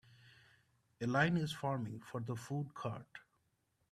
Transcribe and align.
A 0.99 1.05
line 1.05 1.37
is 1.37 1.51
forming 1.51 1.99
for 2.01 2.21
the 2.21 2.35
food 2.35 2.73
cart. 2.73 3.19